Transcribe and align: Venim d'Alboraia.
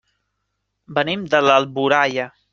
Venim 0.99 1.27
d'Alboraia. 1.35 2.29